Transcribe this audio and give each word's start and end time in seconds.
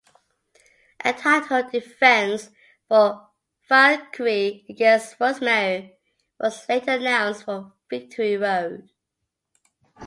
A 1.05 1.13
title 1.13 1.69
defense 1.69 2.49
for 2.87 3.29
Valkyrie 3.69 4.65
against 4.67 5.19
Rosemary 5.19 5.95
was 6.39 6.67
later 6.67 6.93
announced 6.93 7.43
for 7.43 7.73
Victory 7.87 8.35
Road. 8.35 8.89